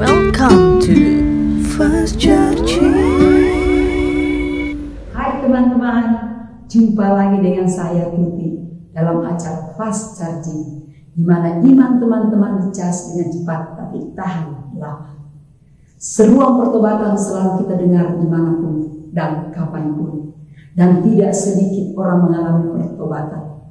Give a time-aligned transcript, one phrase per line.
[0.00, 0.96] Welcome to
[1.76, 2.80] First Church.
[5.12, 6.04] Hai teman-teman,
[6.72, 8.64] jumpa lagi dengan saya Tuti
[8.96, 15.36] dalam acara Fast Charging di mana iman teman-teman dicas dengan cepat tapi tahan lama.
[16.00, 20.32] Seruang pertobatan selalu kita dengar di mana pun dan kapan pun
[20.80, 23.68] dan tidak sedikit orang mengalami pertobatan.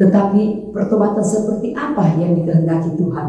[0.00, 3.28] Tetapi pertobatan seperti apa yang dikehendaki Tuhan?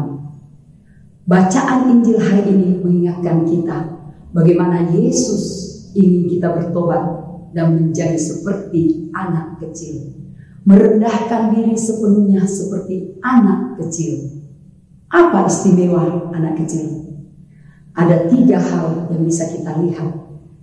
[1.28, 4.00] Bacaan Injil hari ini mengingatkan kita
[4.32, 5.44] bagaimana Yesus
[5.92, 7.04] ingin kita bertobat
[7.52, 10.24] dan menjadi seperti anak kecil.
[10.64, 14.40] Merendahkan diri sepenuhnya seperti anak kecil.
[15.12, 17.20] Apa istimewa anak kecil?
[17.92, 20.08] Ada tiga hal yang bisa kita lihat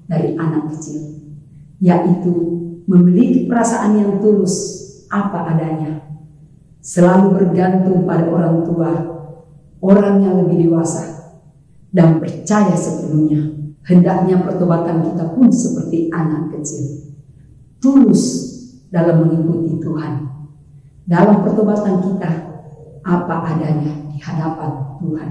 [0.09, 1.30] dari anak kecil,
[1.77, 2.34] yaitu
[2.89, 4.81] memiliki perasaan yang tulus
[5.13, 6.09] apa adanya,
[6.81, 9.14] selalu bergantung pada orang tua
[9.81, 11.35] orang yang lebih dewasa
[11.95, 13.55] dan percaya sepenuhnya.
[13.85, 17.16] Hendaknya pertobatan kita pun seperti anak kecil.
[17.77, 18.23] Tulus
[18.89, 20.25] dalam mengikuti Tuhan.
[21.05, 22.31] Dalam pertobatan kita,
[23.05, 25.30] apa adanya di hadapan Tuhan.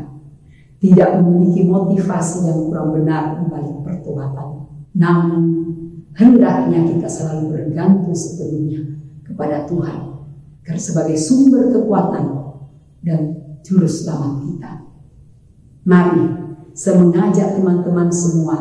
[0.78, 4.70] Tidak memiliki motivasi yang kurang benar di balik pertobatan.
[4.94, 5.42] Namun,
[6.14, 10.14] hendaknya kita selalu bergantung sepenuhnya kepada Tuhan.
[10.62, 12.24] Karena sebagai sumber kekuatan
[13.02, 14.72] dan juru selamat kita.
[15.88, 16.24] Mari
[16.76, 18.56] saya mengajak teman-teman semua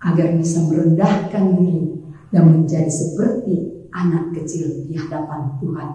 [0.00, 2.00] agar bisa merendahkan diri
[2.32, 5.90] dan menjadi seperti anak kecil di hadapan Tuhan.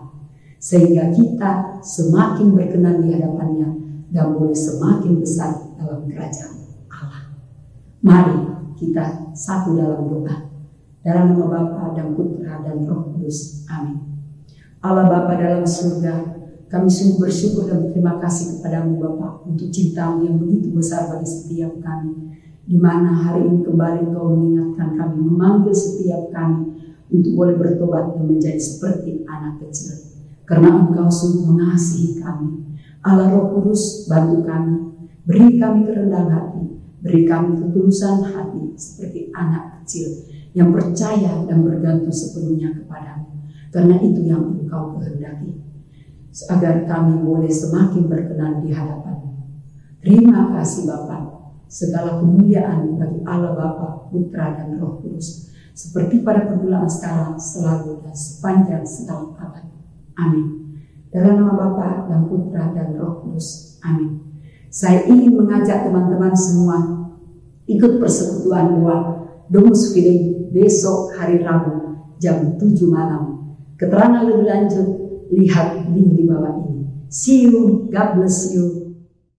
[0.62, 3.70] Sehingga kita semakin berkenan di hadapannya
[4.14, 6.56] dan boleh semakin besar dalam kerajaan
[6.88, 7.24] Allah.
[8.06, 8.38] Mari
[8.78, 10.54] kita satu dalam doa.
[11.04, 13.68] Dalam nama Bapa dan Putra dan Roh Kudus.
[13.68, 14.24] Amin.
[14.80, 16.43] Allah Bapa dalam surga,
[16.74, 21.70] kami sungguh bersyukur dan berterima kasih kepadamu Bapak untuk cintamu yang begitu besar bagi setiap
[21.86, 22.34] kami.
[22.66, 26.74] Di mana hari ini kembali kau mengingatkan kami, memanggil setiap kami
[27.14, 30.18] untuk boleh bertobat dan menjadi seperti anak kecil.
[30.50, 32.82] Karena engkau sungguh mengasihi kami.
[33.06, 34.98] Allah Roh Kudus bantu kami,
[35.30, 36.64] beri kami kerendahan hati,
[37.06, 40.10] beri kami ketulusan hati seperti anak kecil
[40.58, 43.30] yang percaya dan bergantung sepenuhnya kepadamu.
[43.70, 45.63] Karena itu yang engkau kehendaki
[46.50, 49.22] agar kami boleh semakin berkenan di hadapan.
[50.02, 51.22] Terima kasih Bapak,
[51.70, 58.16] segala kemuliaan bagi Allah Bapa, Putra dan Roh Kudus, seperti pada permulaan sekarang, selalu dan
[58.18, 59.66] sepanjang segala abad.
[60.20, 60.76] Amin.
[61.14, 63.78] Dalam nama Bapa dan Putra dan Roh Kudus.
[63.86, 64.34] Amin.
[64.74, 66.78] Saya ingin mengajak teman-teman semua
[67.70, 68.98] ikut persekutuan doa
[69.48, 73.54] Domus Fide besok hari Rabu jam 7 malam.
[73.78, 74.88] Keterangan lebih lanjut
[75.32, 77.08] lihat link di bawah ini.
[77.08, 78.93] See you, God bless you.